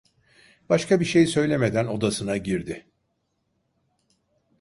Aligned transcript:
Başka 0.69 0.99
bir 0.99 1.05
şey 1.05 1.25
söylemeden 1.27 1.87
odasına 1.87 2.37
girdi. 2.37 2.85